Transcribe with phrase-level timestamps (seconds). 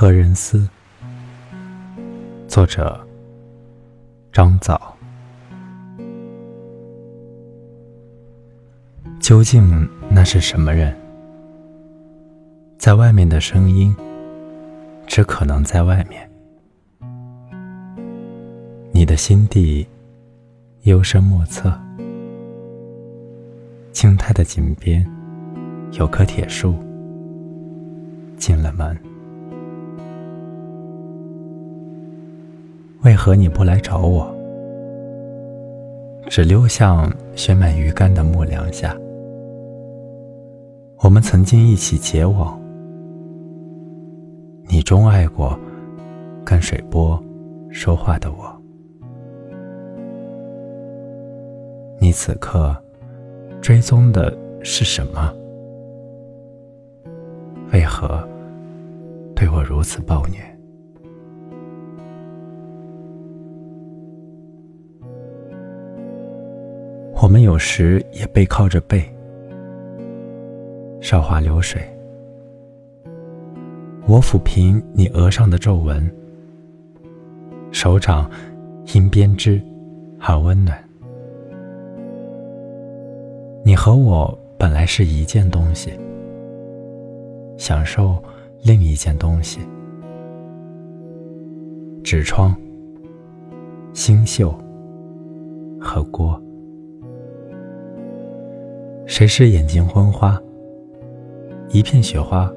[0.00, 0.68] 何人思？
[2.46, 3.04] 作者：
[4.32, 4.96] 张枣。
[9.18, 10.96] 究竟那是什么人？
[12.78, 13.92] 在外面的声音，
[15.04, 16.30] 只可能在外面。
[18.92, 19.84] 你的心地
[20.82, 21.76] 幽深莫测。
[23.90, 25.04] 青苔的井边
[25.94, 26.76] 有棵铁树，
[28.36, 28.96] 进了门。
[33.04, 34.34] 为何你不来找我？
[36.26, 38.96] 只溜向悬满鱼竿的木梁下。
[41.04, 42.60] 我们曾经一起结网，
[44.66, 45.56] 你钟爱过
[46.44, 47.22] 跟水波
[47.70, 48.62] 说话的我。
[52.00, 52.76] 你此刻
[53.60, 55.32] 追踪的是什么？
[57.72, 58.28] 为何
[59.36, 60.57] 对我如此暴虐？
[67.20, 69.02] 我们有时也背靠着背，
[71.00, 71.82] 韶华流水。
[74.06, 76.08] 我抚平你额上的皱纹，
[77.72, 78.30] 手掌
[78.94, 79.60] 因编织
[80.20, 80.78] 而温暖。
[83.64, 85.90] 你和我本来是一件东西，
[87.56, 88.16] 享受
[88.62, 89.58] 另一件东西。
[92.04, 92.54] 纸窗、
[93.92, 94.54] 星宿
[95.80, 96.40] 和锅。
[99.08, 100.38] 谁是眼睛昏花？
[101.70, 102.52] 一片雪花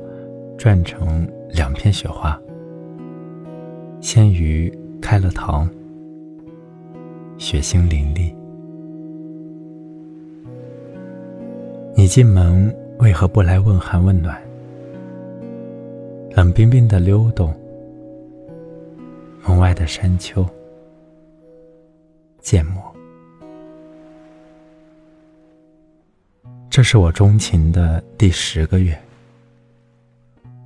[0.58, 2.38] 转成两片雪花。
[4.02, 4.70] 鲜鱼
[5.02, 5.66] 开了膛，
[7.38, 8.36] 血腥淋漓。
[11.96, 14.38] 你进门为何不来问寒问暖？
[16.36, 17.56] 冷冰冰的溜动，
[19.48, 20.46] 门外的山丘，
[22.42, 22.91] 缄默。
[26.72, 28.98] 这是我钟情的第十个月，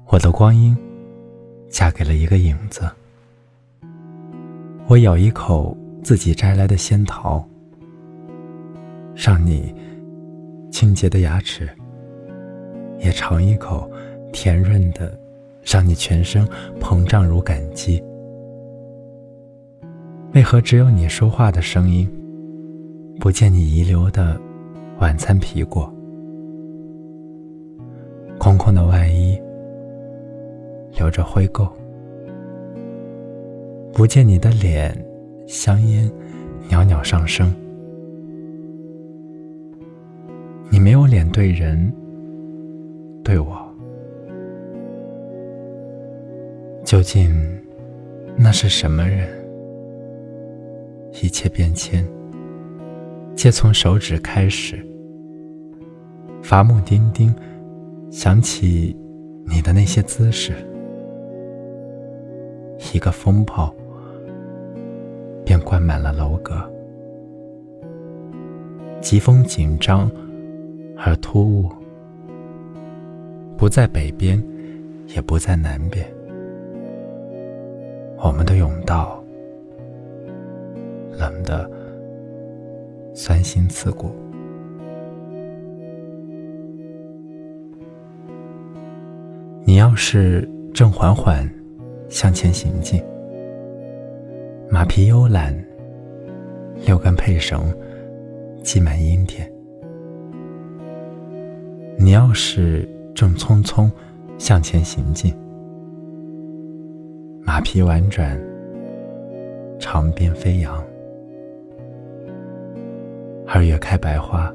[0.05, 0.77] 我的光阴
[1.67, 2.87] 嫁给了一个影子。
[4.85, 7.43] 我咬一口自己摘来的仙桃，
[9.15, 9.73] 让你
[10.71, 11.65] 清洁的牙齿；
[12.99, 13.91] 也尝一口
[14.31, 15.19] 甜润的，
[15.63, 16.47] 让你全身
[16.79, 17.99] 膨胀如感激。
[20.33, 22.07] 为何只有你说话的声音，
[23.19, 24.39] 不见你遗留的
[24.99, 25.91] 晚餐皮果？
[28.45, 29.41] 空空的外衣，
[30.95, 31.67] 留着灰垢，
[33.91, 34.95] 不见你的脸，
[35.47, 36.07] 香烟
[36.69, 37.51] 袅袅上升。
[40.69, 41.91] 你没有脸对人，
[43.23, 43.57] 对我，
[46.83, 47.33] 究竟
[48.37, 49.27] 那是什么人？
[51.13, 52.07] 一切变迁，
[53.35, 54.85] 皆从手指开始，
[56.43, 57.33] 伐木钉钉。
[58.09, 58.95] 想起
[59.45, 60.53] 你的那些姿势，
[62.93, 63.73] 一个风暴
[65.43, 66.55] 便灌满了楼阁。
[69.01, 70.09] 疾风紧张
[70.97, 71.69] 而突兀，
[73.57, 74.41] 不在北边，
[75.15, 76.05] 也不在南边。
[78.17, 79.23] 我们的甬道
[81.11, 81.69] 冷得
[83.13, 84.09] 酸心刺骨。
[89.85, 91.47] 你要是正缓缓
[92.09, 92.99] 向前行进，
[94.67, 95.55] 马匹悠懒，
[96.87, 97.71] 六根配绳
[98.63, 99.47] 系满阴天；
[101.99, 103.87] 你要是正匆匆
[104.39, 105.31] 向前行进，
[107.43, 108.35] 马匹婉转，
[109.77, 110.83] 长鞭飞扬。
[113.45, 114.51] 二月开白花，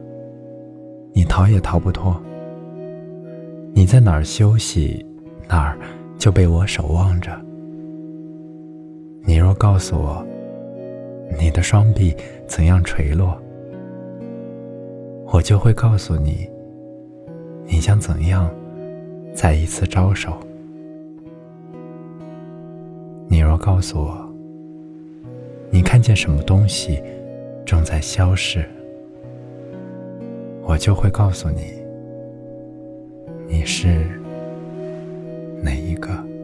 [1.12, 2.20] 你逃也逃不脱。
[3.72, 5.06] 你在哪儿休息，
[5.52, 5.76] 那儿
[6.16, 7.32] 就被我守望着。
[9.24, 10.24] 你若告诉我，
[11.36, 12.14] 你的双臂
[12.46, 13.36] 怎样垂落，
[15.26, 16.48] 我就会告诉你，
[17.66, 18.48] 你将怎样
[19.34, 20.38] 再一次招手。
[23.26, 24.32] 你若告诉我，
[25.68, 27.02] 你看见什么东西
[27.66, 28.64] 正在消逝，
[30.62, 31.74] 我就会告诉你。
[33.48, 34.19] 你是
[35.90, 36.39] 一个。